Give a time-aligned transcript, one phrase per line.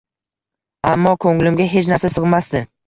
[0.93, 2.69] Ammo koʻnglimga hech narsa sigʻmasdi